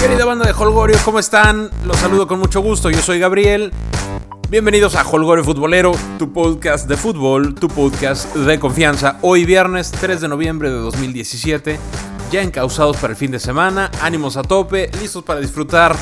[0.00, 1.68] Querida banda de Holgorio, ¿cómo están?
[1.84, 3.70] Los saludo con mucho gusto, yo soy Gabriel.
[4.48, 9.18] Bienvenidos a Holgorio Futbolero, tu podcast de fútbol, tu podcast de confianza.
[9.20, 11.78] Hoy viernes 3 de noviembre de 2017,
[12.32, 15.94] ya encausados para el fin de semana, ánimos a tope, listos para disfrutar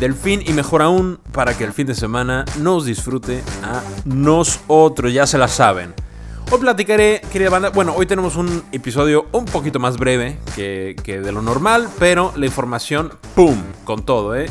[0.00, 5.12] del fin y mejor aún para que el fin de semana nos disfrute a nosotros,
[5.12, 5.94] ya se la saben.
[6.50, 7.70] Hoy platicaré, querida banda.
[7.70, 12.46] Bueno, hoy tenemos un episodio un poquito más breve que, de lo normal, pero la
[12.46, 13.60] información, ¡pum!
[13.84, 14.48] Con todo, ¿eh?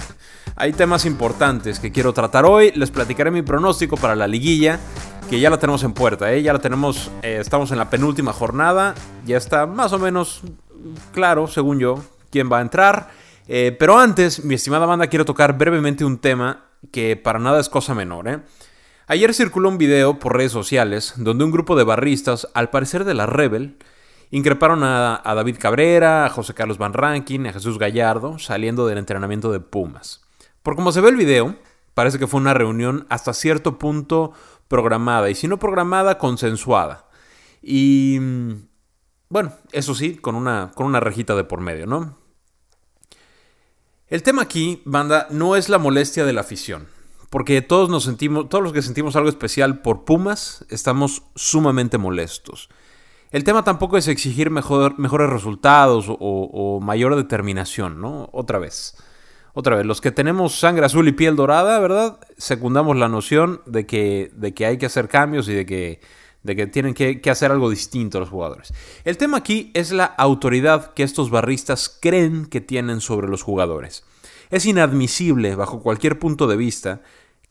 [0.55, 2.71] Hay temas importantes que quiero tratar hoy.
[2.75, 4.79] Les platicaré mi pronóstico para la liguilla,
[5.29, 6.41] que ya la tenemos en puerta, ¿eh?
[6.41, 8.95] Ya la tenemos, eh, estamos en la penúltima jornada.
[9.25, 10.41] Ya está más o menos
[11.13, 13.11] claro, según yo, quién va a entrar.
[13.47, 17.69] Eh, pero antes, mi estimada banda, quiero tocar brevemente un tema que para nada es
[17.69, 18.39] cosa menor, ¿eh?
[19.07, 23.13] Ayer circuló un video por redes sociales donde un grupo de barristas, al parecer de
[23.13, 23.77] la Rebel,
[24.31, 29.51] increparon a, David Cabrera, a José Carlos Van Rankin, a Jesús Gallardo, saliendo del entrenamiento
[29.51, 30.21] de Pumas.
[30.61, 31.57] Por como se ve el video,
[31.93, 34.31] parece que fue una reunión hasta cierto punto
[34.69, 37.09] programada, y si no programada, consensuada.
[37.61, 38.19] Y
[39.27, 42.17] bueno, eso sí, con una, con una rejita de por medio, ¿no?
[44.07, 46.92] El tema aquí, banda, no es la molestia de la afición
[47.33, 52.69] porque todos nos sentimos, todos los que sentimos algo especial por Pumas, estamos sumamente molestos.
[53.31, 58.29] El tema tampoco es exigir mejores resultados o, mayor determinación, ¿no?
[58.33, 58.97] Otra vez.
[59.55, 62.19] Otra vez, los que tenemos sangre azul y piel dorada, ¿verdad?
[62.37, 66.01] Secundamos la noción de que, de que hay que hacer cambios y de que,
[66.43, 68.75] de que tienen que, que, hacer algo distinto los jugadores.
[69.05, 74.03] El tema aquí es la autoridad que estos barristas creen que tienen sobre los jugadores.
[74.51, 77.01] Es inadmisible, bajo cualquier punto de vista,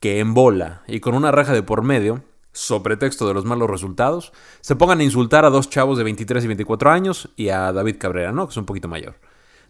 [0.03, 3.71] que en bola y con una raja de por medio, sobre texto de los malos
[3.71, 7.73] resultados, se pongan a insultar a dos chavos de 23 y 24 años y a
[7.73, 8.49] David Cabrera, ¿no?
[8.49, 9.15] Que es un poquito mayor.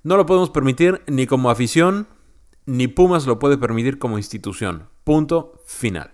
[0.03, 2.09] No lo podemos permitir ni como afición,
[2.65, 4.89] ni Pumas lo puede permitir como institución.
[5.05, 6.13] Punto final.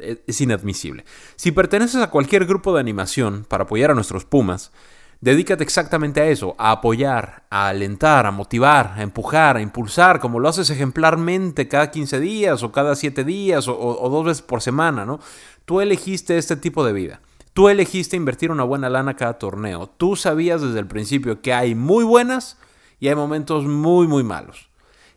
[0.00, 1.04] Es inadmisible.
[1.36, 4.72] Si perteneces a cualquier grupo de animación para apoyar a nuestros Pumas,
[5.20, 10.38] Dedícate exactamente a eso, a apoyar, a alentar, a motivar, a empujar, a impulsar, como
[10.38, 15.04] lo haces ejemplarmente cada 15 días o cada 7 días o, dos veces por semana,
[15.04, 15.18] ¿no?
[15.64, 17.20] Tú elegiste este tipo de vida.
[17.52, 19.88] Tú elegiste invertir una buena lana cada torneo.
[19.88, 22.56] Tú sabías desde el principio que hay muy buenas
[23.00, 24.68] y hay momentos muy, muy malos.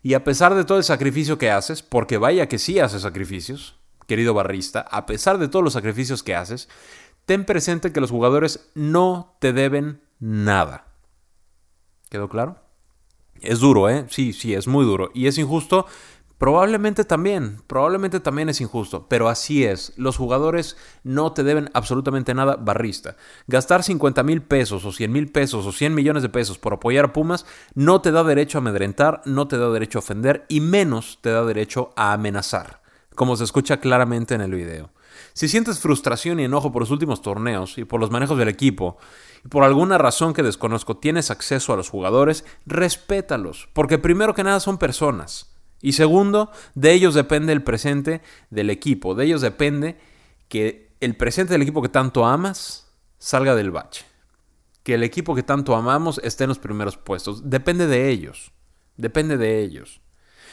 [0.02, 3.76] Y a pesar de todo el sacrificio que haces, porque vaya que sí haces sacrificios,
[4.08, 6.68] querido barrista, a pesar de todos los sacrificios que haces,
[7.26, 10.86] ten presente que los jugadores no te deben nada.
[12.08, 12.56] ¿Quedó claro?
[13.40, 14.06] Es duro, ¿eh?
[14.08, 15.10] Sí, sí, es muy duro.
[15.14, 15.86] Y es injusto.
[16.42, 19.92] Probablemente también, probablemente también es injusto, pero así es.
[19.96, 23.14] Los jugadores no te deben absolutamente nada barrista.
[23.46, 27.04] Gastar 50 mil pesos o 100 mil pesos o 100 millones de pesos por apoyar
[27.04, 30.60] a Pumas no te da derecho a amedrentar, no te da derecho a ofender y
[30.60, 32.82] menos te da derecho a amenazar,
[33.14, 34.90] como se escucha claramente en el video.
[35.32, 38.98] Si sientes frustración y enojo por los últimos torneos y por los manejos del equipo,
[39.44, 44.44] y por alguna razón que desconozco tienes acceso a los jugadores, respétalos, porque primero que
[44.44, 45.54] nada son personas.
[45.80, 49.98] Y segundo, de ellos depende el presente del equipo, de ellos depende
[50.48, 52.86] que el presente del equipo que tanto amas
[53.18, 54.04] salga del bache.
[54.84, 57.48] Que el equipo que tanto amamos esté en los primeros puestos.
[57.50, 58.52] Depende de ellos.
[58.96, 60.00] Depende de ellos.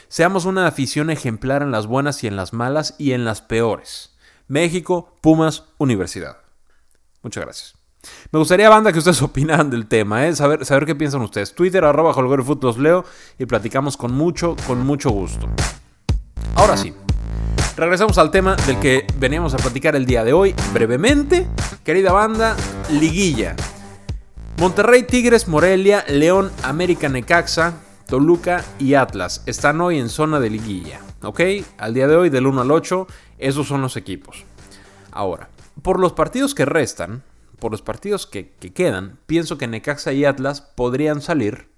[0.08, 4.16] Seamos una afición ejemplar en las buenas y en las malas y en las peores.
[4.50, 6.38] México, Pumas, Universidad.
[7.22, 7.74] Muchas gracias.
[8.32, 10.34] Me gustaría, banda, que ustedes opinan del tema, ¿eh?
[10.34, 11.54] saber, saber qué piensan ustedes.
[11.54, 13.04] Twitter, arroba los leo
[13.38, 15.48] y platicamos con mucho, con mucho gusto.
[16.56, 16.92] Ahora sí,
[17.76, 21.46] regresamos al tema del que veníamos a platicar el día de hoy, brevemente.
[21.84, 22.56] Querida banda,
[22.90, 23.54] liguilla.
[24.58, 27.74] Monterrey, Tigres, Morelia, León, América, Necaxa,
[28.06, 31.00] Toluca y Atlas están hoy en zona de liguilla.
[31.22, 31.40] ¿Ok?
[31.78, 33.06] Al día de hoy, del 1 al 8,
[33.40, 34.44] esos son los equipos.
[35.10, 35.48] Ahora,
[35.82, 37.22] por los partidos que restan,
[37.58, 41.68] por los partidos que, quedan, pienso que Necaxa y Atlas podrían salir.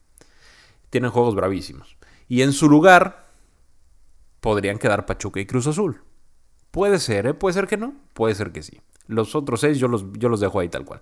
[0.91, 1.97] Tienen juegos bravísimos.
[2.29, 3.29] Y en su lugar,
[4.41, 6.03] podrían quedar Pachuca y Cruz Azul.
[6.71, 7.35] Puede ser, ¿eh?
[7.35, 8.81] Puede ser que no, puede ser que sí.
[9.07, 11.01] Los otros seis yo los, yo los dejo ahí tal cual.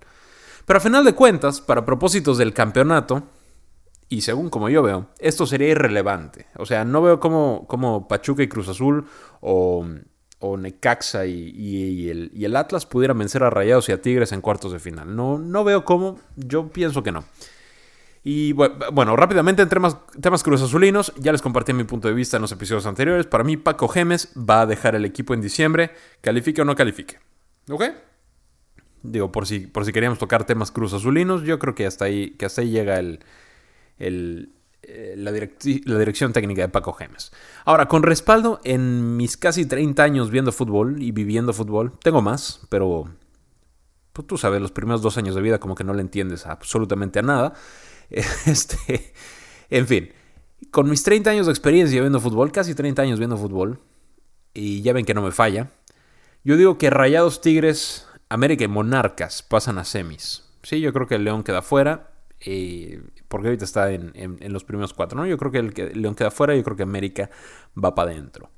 [0.64, 3.24] Pero a final de cuentas, para propósitos del campeonato,
[4.08, 6.46] y según como yo veo, esto sería irrelevante.
[6.56, 9.06] O sea, no veo cómo, Pachuca y Cruz Azul
[9.40, 9.86] o,
[10.40, 14.78] o Necaxa y, el, Atlas pudieran vencer a Rayados y a Tigres en cuartos de
[14.78, 15.14] final.
[15.14, 17.24] No, no veo cómo, yo pienso que no.
[18.22, 22.36] Y bueno, rápidamente en temas, temas Cruz Azulinos, ya les compartí mi punto de vista
[22.36, 23.26] en los episodios anteriores.
[23.26, 27.18] Para mí, Paco Gemes va a dejar el equipo en diciembre, califique o no califique.
[27.70, 27.84] ¿Ok?
[29.02, 32.30] Digo, por si, por si queríamos tocar temas Cruz Azulinos, yo creo que hasta ahí,
[32.32, 34.52] que hasta ahí llega el,
[34.92, 37.32] eh, la, dirección técnica de Paco Gemes.
[37.64, 42.60] Ahora, con respaldo en mis casi 30 años viendo fútbol y viviendo fútbol, tengo más,
[42.68, 43.08] pero
[44.12, 47.18] pues, tú sabes, los primeros dos años de vida como que no le entiendes absolutamente
[47.18, 47.54] a nada.
[48.46, 49.14] Este,
[49.68, 50.10] en fin,
[50.72, 53.80] con mis 30 años de experiencia viendo fútbol, casi 30 años viendo fútbol,
[54.52, 55.70] y ya ven que no me falla,
[56.42, 60.44] yo digo que Rayados Tigres, América y Monarcas pasan a semis.
[60.64, 62.10] Sí, yo creo que el León queda fuera,
[62.40, 65.26] eh, porque ahorita está en, los primeros cuatro, ¿no?
[65.26, 67.30] Yo creo que el, León queda fuera, yo creo que América
[67.82, 68.50] va para adentro.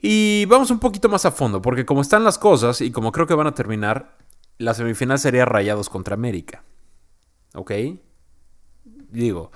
[0.00, 3.26] Y vamos un poquito más a fondo, porque como están las cosas y como creo
[3.26, 4.16] que van a terminar,
[4.58, 6.62] la semifinal sería Rayados contra América.
[7.54, 7.72] ¿Ok?
[8.84, 9.50] Digo,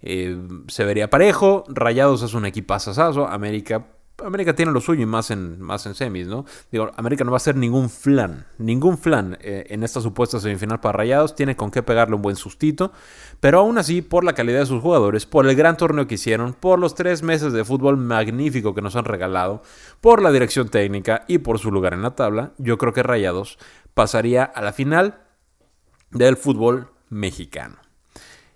[0.00, 0.36] eh,
[0.68, 3.86] se vería parejo, Rayados es un equipazo, América
[4.24, 6.44] América tiene lo suyo y más en, más en semis, ¿no?
[6.72, 10.80] Digo, América no va a ser ningún flan, ningún flan eh, en esta supuesta semifinal
[10.80, 12.92] para Rayados, tiene con qué pegarle un buen sustito,
[13.38, 16.52] pero aún así, por la calidad de sus jugadores, por el gran torneo que hicieron,
[16.52, 19.62] por los tres meses de fútbol magnífico que nos han regalado,
[20.00, 23.58] por la dirección técnica y por su lugar en la tabla, yo creo que Rayados
[23.94, 25.20] pasaría a la final
[26.10, 27.76] del fútbol mexicano.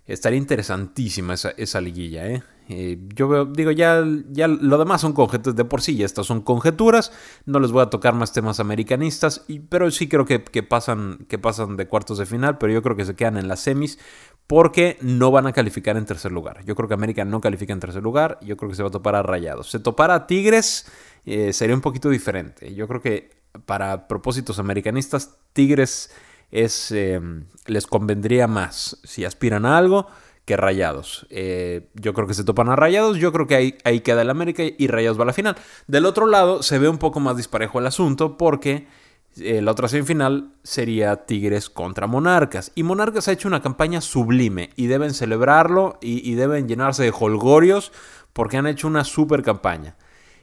[0.07, 2.43] Estaría interesantísima esa, esa liguilla, ¿eh?
[2.75, 6.27] Eh, yo veo, digo, ya, ya lo demás son conjeturas de por sí, ya estas
[6.27, 7.13] son conjeturas.
[7.45, 11.77] No les voy a tocar más temas americanistas, pero sí creo que, pasan, que pasan
[11.77, 13.99] de cuartos de final, pero yo creo que se quedan en las semis
[14.47, 16.65] porque no van a calificar en tercer lugar.
[16.65, 18.93] Yo creo que América no califica en tercer lugar, yo creo que se va a
[18.93, 19.71] topar a Rayados.
[19.71, 20.87] Se topara a Tigres
[21.27, 22.75] eh, sería un poquito diferente.
[22.75, 23.31] Yo creo que
[23.67, 26.11] para propósitos americanistas, Tigres
[26.51, 27.21] es, eh,
[27.67, 30.07] les convendría más si aspiran a algo
[30.45, 31.27] que Rayados.
[31.31, 34.63] Eh, yo creo que se topan a Rayados, yo creo que ahí, queda el América
[34.65, 35.57] y Rayados va a la final.
[35.87, 38.89] Del otro lado se ve un poco más disparejo el asunto porque
[39.37, 42.73] eh, la otra semifinal sería Tigres contra Monarcas.
[42.75, 47.15] Y Monarcas ha hecho una campaña sublime y deben celebrarlo y, y deben llenarse de
[47.19, 47.93] holgorios
[48.33, 49.97] porque han hecho una super campaña.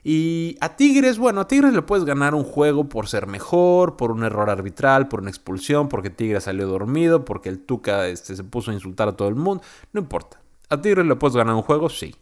[0.04, 4.12] Y a Tigres, bueno, a Tigres le puedes ganar un juego por ser mejor, por
[4.12, 8.44] un error arbitral, por una expulsión, porque Tigres salió dormido, porque el Tuca este, se
[8.44, 9.64] puso a insultar a todo el mundo.
[9.92, 10.42] No importa.
[10.70, 12.16] A Tigres le puedes ganar un juego, sí.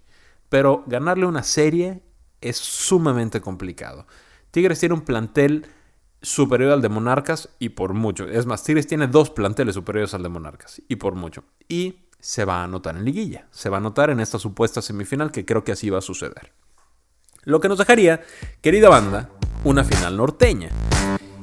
[0.49, 2.01] Pero ganarle una serie
[2.41, 4.07] es sumamente complicado.
[4.51, 5.67] Tigres tiene un plantel
[6.21, 8.27] superior al de Monarcas y por mucho.
[8.27, 11.43] Es más, Tigres tiene dos planteles superiores al de Monarcas y por mucho.
[11.67, 13.47] Y se va a anotar en liguilla.
[13.51, 16.51] Se va a anotar en esta supuesta semifinal que creo que así va a suceder.
[17.47, 18.19] Lo que nos dejaría,
[18.61, 19.29] querida banda,
[19.63, 20.67] una final norteña.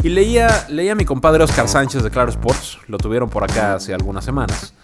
[0.02, 3.76] Y leía, leía a mi compadre Oscar Sánchez de Claro Sports, lo tuvieron por acá
[3.76, 4.74] hace algunas semanas.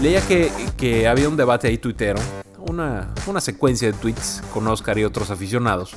[0.00, 2.18] Leía que, había un debate ahí tuitero,
[2.56, 5.92] una, una secuencia de tweets con Oscar y otros aficionados,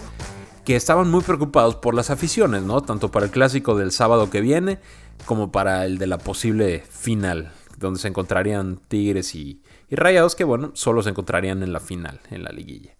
[0.65, 2.81] que estaban muy preocupados por las aficiones, ¿no?
[2.81, 4.79] Tanto para el clásico del sábado que viene,
[5.25, 10.43] como para el de la posible final, donde se encontrarían Tigres y, y Rayados, que
[10.43, 12.91] bueno, solo se encontrarían en la final, en la liguilla.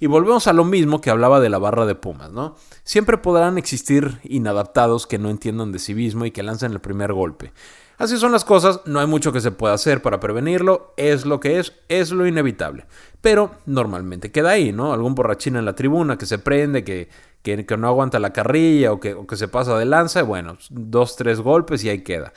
[0.00, 2.54] Y volvemos a lo mismo que hablaba de la barra de Pumas, ¿no?
[2.84, 7.52] Siempre podrán existir inadaptados que no entiendan de civismo y que lancen el primer golpe.
[7.96, 11.40] Así son las cosas, no hay mucho que se pueda hacer para prevenirlo, es lo
[11.40, 12.86] que es, es lo inevitable.
[13.20, 14.92] Pero normalmente queda ahí, ¿no?
[14.92, 17.08] Algún borrachín en la tribuna que se prende, que,
[17.42, 21.16] que, no aguanta la carrilla o que, o que se pasa de lanza, bueno, dos,
[21.16, 22.32] tres golpes y ahí queda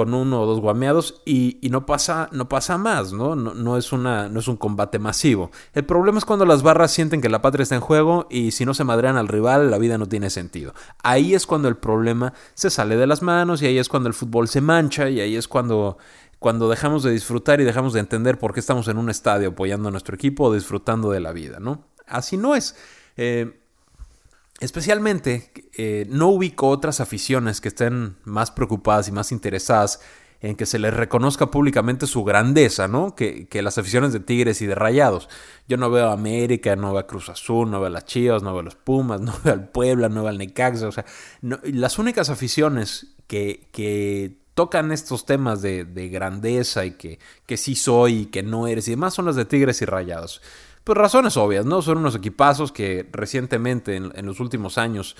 [0.00, 3.36] con uno o dos guameados y, no, pasa, no pasa más, ¿no?
[3.36, 5.50] No, es una, no es un combate masivo.
[5.74, 8.64] El problema es cuando las barras sienten que la patria está en juego y si
[8.64, 10.72] no se madrean al rival, la vida no tiene sentido.
[11.02, 14.14] Ahí es cuando el problema se sale de las manos y ahí es cuando el
[14.14, 15.98] fútbol se mancha y ahí es cuando,
[16.38, 19.88] cuando dejamos de disfrutar y dejamos de entender por qué estamos en un estadio apoyando
[19.88, 21.84] a nuestro equipo o disfrutando de la vida, ¿no?
[22.06, 22.74] Así no es.
[23.18, 23.59] Eh,
[24.60, 30.00] Especialmente eh, no ubico otras aficiones que estén más preocupadas y más interesadas
[30.42, 33.14] en que se les reconozca públicamente su grandeza, ¿no?
[33.14, 35.28] Que, las aficiones de Tigres y de Rayados.
[35.68, 38.42] Yo no veo a América, no veo a Cruz Azul, no veo a las Chivas,
[38.42, 40.88] no veo a los Pumas, no veo al Puebla, no veo al Necaxa.
[40.88, 41.04] O sea,
[41.40, 47.74] las únicas aficiones que, que tocan estos temas de, de grandeza y que, que sí
[47.74, 50.40] soy y que no eres y demás son las de Tigres y Rayados.
[50.84, 51.82] Pues razones obvias, ¿no?
[51.82, 55.16] Son unos equipazos que recientemente, en, los últimos años,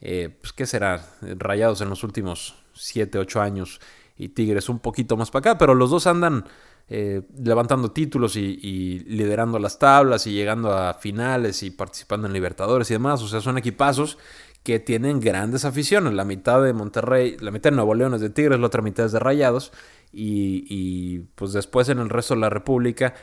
[0.00, 3.80] eh, pues qué será, rayados en los últimos 7, 8 años
[4.16, 6.44] y Tigres un poquito más para acá, pero los dos andan
[6.88, 12.90] eh, levantando títulos y, liderando las tablas y llegando a finales y participando en Libertadores
[12.90, 13.22] y demás.
[13.22, 14.18] O sea, son equipazos
[14.62, 16.12] que tienen grandes aficiones.
[16.12, 19.06] La mitad de Monterrey, la mitad de Nuevo León es de Tigres, la otra mitad
[19.06, 19.72] es de Rayados.
[20.12, 23.14] Y, y pues después en el resto de la República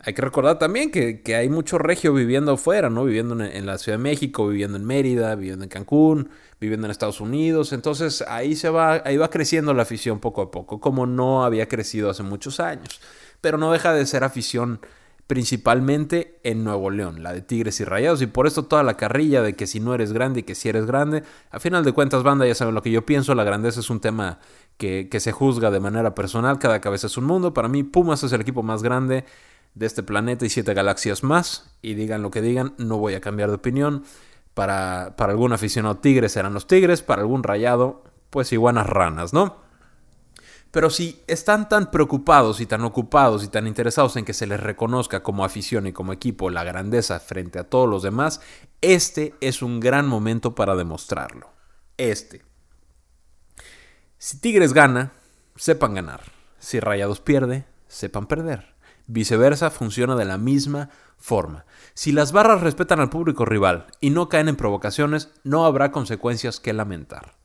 [0.00, 3.04] hay que recordar también que, hay mucho regio viviendo afuera, ¿no?
[3.04, 7.20] Viviendo en, la Ciudad de México, viviendo en Mérida, viviendo en Cancún, viviendo en Estados
[7.20, 7.72] Unidos.
[7.72, 11.66] Entonces ahí se va, ahí va creciendo la afición poco a poco, como no había
[11.68, 13.00] crecido hace muchos años.
[13.40, 14.80] Pero no deja de ser afición
[15.26, 19.42] principalmente en Nuevo León, la de Tigres y Rayados, y por esto toda la carrilla
[19.42, 22.22] de que si no eres grande y que si eres grande, a final de cuentas,
[22.22, 24.38] banda, ya saben lo que yo pienso, la grandeza es un tema
[24.78, 28.22] que, que se juzga de manera personal, cada cabeza es un mundo, para mí Pumas
[28.22, 29.26] es el equipo más grande
[29.74, 33.20] de este planeta y siete galaxias más, y digan lo que digan, no voy a
[33.20, 34.04] cambiar de opinión,
[34.54, 39.68] para, para algún aficionado Tigres serán los Tigres, para algún Rayado, pues iguanas ranas, ¿no?
[40.70, 44.60] Pero si están tan preocupados y tan ocupados y tan interesados en que se les
[44.60, 48.40] reconozca como afición y como equipo la grandeza frente a todos los demás,
[48.82, 51.50] este es un gran momento para demostrarlo.
[51.96, 52.42] Este.
[54.18, 55.12] Si Tigres gana,
[55.56, 56.20] sepan ganar.
[56.58, 58.74] Si Rayados pierde, sepan perder.
[59.08, 61.64] Viceversa funciona de la misma forma.
[61.94, 66.60] Si las barras respetan al público rival y no caen en provocaciones, no habrá consecuencias
[66.60, 67.37] que lamentar.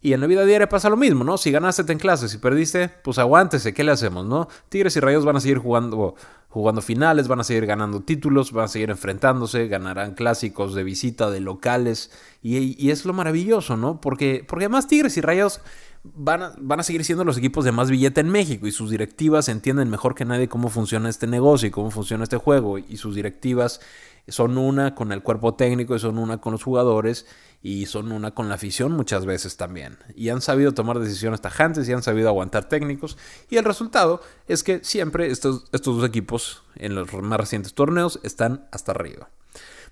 [0.00, 1.38] Y en la vida diaria pasa lo mismo, ¿no?
[1.38, 4.48] Si ganaste en clases, si perdiste, pues aguántese, ¿qué le hacemos, no?
[4.68, 6.14] Tigres y Rayos van a seguir jugando,
[6.48, 11.30] jugando finales, van a seguir ganando títulos, van a seguir enfrentándose, ganarán clásicos de visita,
[11.30, 12.10] de locales,
[12.42, 14.00] y, es lo maravilloso, ¿no?
[14.00, 15.60] Porque, porque además Tigres y Rayos
[16.04, 18.90] van a, van a, seguir siendo los equipos de más billete en México y sus
[18.90, 22.96] directivas entienden mejor que nadie cómo funciona este negocio y cómo funciona este juego y
[22.98, 23.80] sus directivas
[24.28, 27.26] son una con el cuerpo técnico y son una con los jugadores
[27.62, 29.98] y son una con la afición muchas veces también.
[30.14, 33.16] Y han sabido tomar decisiones tajantes y han sabido aguantar técnicos.
[33.50, 38.20] Y el resultado es que siempre estos, estos dos equipos en los más recientes torneos
[38.22, 39.28] están hasta arriba.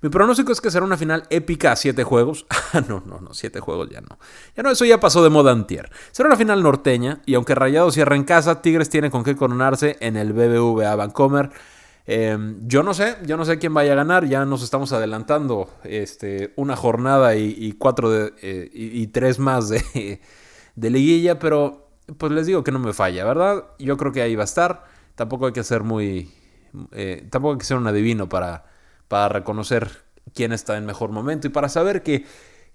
[0.00, 2.46] Mi pronóstico es que será una final épica a siete juegos.
[2.74, 4.18] Ah, no, no, no, siete juegos ya no.
[4.56, 5.92] Ya no, eso ya pasó de moda antier.
[6.10, 9.96] Será una final norteña y aunque Rayados cierra en casa, Tigres tiene con qué coronarse
[10.00, 11.52] en el BBVA Vancomer
[12.06, 14.26] Em, yo no sé, yo no sé quién vaya a ganar.
[14.26, 20.20] Ya nos estamos adelantando este, una jornada y, cuatro de, eh, y, tres más de,
[20.74, 23.64] de, liguilla, pero pues les digo que no me falla, ¿verdad?
[23.78, 24.84] Yo creo que ahí va a estar.
[25.14, 26.30] Tampoco hay que ser muy,
[26.92, 28.66] eh, tampoco hay que ser un adivino para,
[29.08, 32.24] para reconocer quién está en mejor momento y para saber que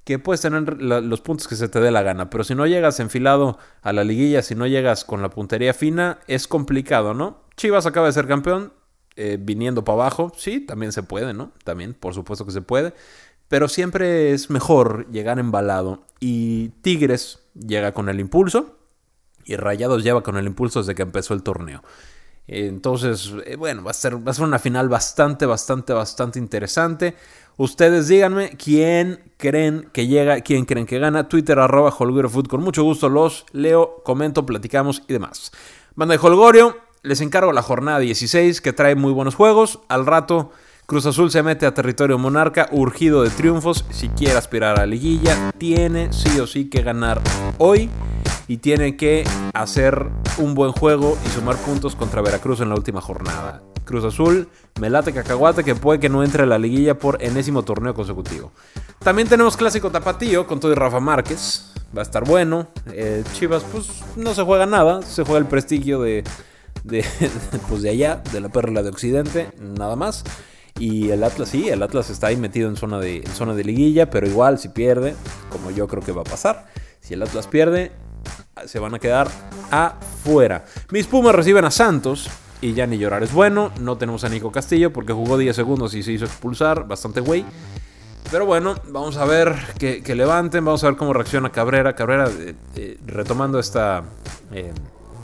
[0.10, 3.00] que puedes tener los puntos que se te dé la gana, pero si no llegas
[3.00, 7.44] enfilado a la liguilla, si no llegas con la puntería fina, es complicado, ¿no?
[7.58, 8.74] Chivas acaba de ser campeón,
[9.22, 11.52] eh, viniendo para abajo, sí, también se puede, ¿no?
[11.66, 12.94] También, por supuesto que se puede.
[13.50, 16.06] Pero siempre es mejor llegar embalado.
[16.22, 18.78] Y Tigres llega con el impulso.
[19.44, 21.84] Y Rayados lleva con el impulso desde que empezó el torneo.
[22.48, 27.16] Entonces, eh, bueno, va a, ser, va a ser una final bastante, bastante, bastante interesante.
[27.58, 31.28] Ustedes díganme quién creen que llega, quién creen que gana.
[31.28, 35.52] Twitter arroba Holgorio Con mucho gusto los leo, comento, platicamos y demás.
[35.94, 39.80] Banda de Holgorio, les encargo la jornada 16 que trae muy buenos juegos.
[39.88, 40.52] Al rato
[40.86, 43.86] Cruz Azul se mete a territorio monarca urgido de triunfos.
[43.92, 47.22] Si quiere aspirar a la liguilla, tiene sí o sí que ganar
[47.58, 47.90] hoy
[48.48, 50.08] y tiene que hacer
[50.40, 53.62] un buen juego y sumar puntos contra Veracruz en la última jornada.
[53.86, 57.64] Cruz Azul, me late cacahuate que puede que no entre a la liguilla por enésimo
[57.64, 58.52] torneo consecutivo.
[59.00, 61.72] También tenemos clásico tapatío con todo y Rafa Márquez.
[61.96, 62.68] Va a estar bueno.
[62.92, 65.02] Eh, Chivas, pues no se juega nada.
[65.04, 66.24] Se juega el prestigio de
[66.84, 67.06] de,
[67.70, 70.24] pues de allá, de la perla de Occidente, nada más.
[70.78, 74.10] Y el Atlas sí, el Atlas está ahí metido en zona de, zona de liguilla,
[74.10, 75.16] pero igual si pierde,
[75.50, 76.68] como yo creo que va a pasar,
[77.02, 77.92] si el Atlas pierde,
[78.66, 79.30] se van a quedar
[79.72, 80.66] afuera.
[80.92, 82.30] Mis Pumas reciben a Santos
[82.62, 83.72] y ya ni llorar es bueno.
[83.80, 87.46] No tenemos a Nico Castillo porque jugó 10 segundos y se hizo expulsar, bastante güey.
[88.32, 91.96] Pero bueno, vamos a ver que, levanten, vamos a ver cómo reacciona Cabrera.
[91.96, 94.04] Cabrera eh, eh, retomando esta...
[94.52, 94.72] Eh,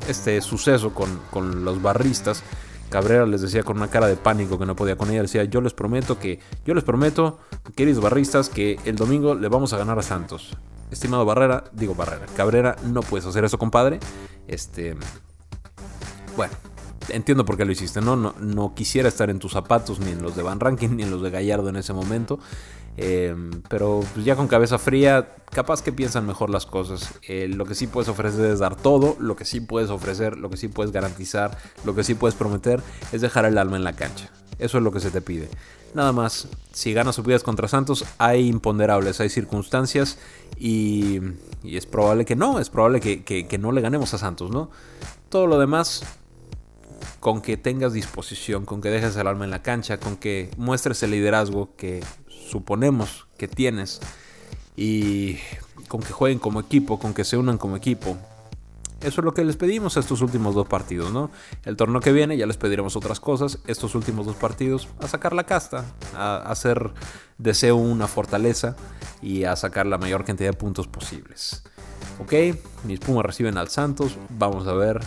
[0.08, 2.44] este suceso con, los barristas,
[2.90, 5.62] Cabrera les decía con una cara de pánico que no podía con ella, decía, yo
[5.62, 7.40] les prometo que, yo les prometo,
[7.76, 10.56] queridos barristas, que el domingo le vamos a ganar a Santos.
[10.92, 14.00] Estimado Barrera, digo Barrera, Cabrera, no puedes hacer eso, compadre.
[14.48, 14.96] Este,
[16.38, 16.54] bueno,
[17.10, 18.16] entiendo por qué lo hiciste, ¿no?
[18.16, 21.12] No, no quisiera estar en tus zapatos, ni en los de Van Ranking, ni en
[21.12, 22.40] los de Gallardo en ese momento.
[22.98, 27.14] Em, pero pues, ya con cabeza fría, capaz que piensan mejor las cosas.
[27.28, 30.50] Eh, lo que sí puedes ofrecer es dar todo, lo que sí puedes ofrecer, lo
[30.50, 32.82] que sí puedes garantizar, lo que sí puedes prometer
[33.12, 34.30] es dejar el alma en la cancha.
[34.60, 35.50] Eso es lo que se te pide.
[35.94, 40.18] Nada más, si ganas o pierdes contra Santos, hay imponderables, hay circunstancias
[40.58, 41.20] y,
[41.64, 44.70] es probable que no, es probable que, que no le ganemos a Santos, ¿no?
[45.30, 46.04] Todo lo demás,
[47.20, 51.02] con que tengas disposición, con que dejes el alma en la cancha, con que muestres
[51.04, 54.00] el liderazgo que suponemos que tienes
[54.76, 55.38] y
[55.88, 58.18] con que jueguen como equipo, con que se unan como equipo.
[59.02, 61.30] Eso es lo que les pedimos a estos últimos dos partidos, ¿no?
[61.64, 63.60] El torneo que viene ya les pediremos otras cosas.
[63.68, 65.86] Estos últimos dos partidos a sacar la casta,
[66.16, 66.92] a hacer
[67.38, 68.76] deseo una fortaleza
[69.22, 71.64] y a sacar la mayor cantidad de puntos posibles.
[72.20, 72.34] Ok,
[72.86, 74.18] mis Pumas reciben al Santos.
[74.30, 75.02] Vamos a ver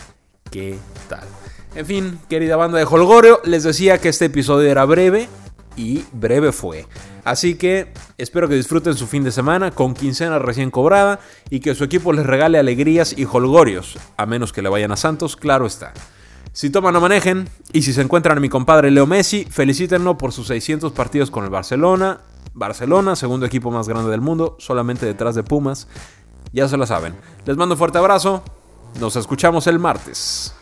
[0.49, 0.77] qué
[1.09, 1.27] tal.
[1.75, 5.29] En fin, querida banda de Holgorio, les decía que este episodio era breve
[5.75, 6.87] y breve fue.
[7.23, 11.75] Así que espero que disfruten su fin de semana con quincena recién cobrada y que
[11.75, 15.67] su equipo les regale alegrías y holgorios, a menos que le vayan a Santos, claro
[15.67, 15.93] está.
[16.53, 20.31] Si toman no manejen, y si se encuentran a mi compadre Leo Messi, felicítenlo por
[20.31, 22.21] sus 600 partidos con el Barcelona.
[22.55, 25.87] Barcelona, segundo equipo más grande del mundo, solamente detrás de Pumas.
[26.51, 27.13] Ya se lo saben.
[27.45, 28.43] Les mando un fuerte abrazo,
[28.99, 30.55] nos escuchamos el martes.